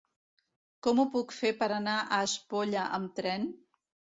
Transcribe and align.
Com 0.87 1.01
ho 1.03 1.05
puc 1.17 1.35
fer 1.41 1.51
per 1.61 1.67
anar 1.75 1.99
a 2.17 2.21
Espolla 2.31 2.87
amb 2.99 3.17
tren? 3.21 3.47